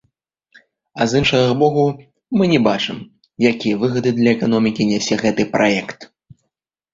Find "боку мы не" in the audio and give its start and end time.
1.59-2.61